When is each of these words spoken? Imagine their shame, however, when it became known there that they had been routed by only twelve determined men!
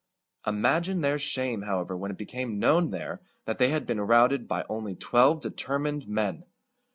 Imagine 0.47 1.01
their 1.01 1.19
shame, 1.19 1.61
however, 1.61 1.95
when 1.95 2.09
it 2.09 2.17
became 2.17 2.57
known 2.57 2.89
there 2.89 3.21
that 3.45 3.59
they 3.59 3.69
had 3.69 3.85
been 3.85 4.01
routed 4.01 4.47
by 4.47 4.65
only 4.67 4.95
twelve 4.95 5.41
determined 5.41 6.07
men! 6.07 6.43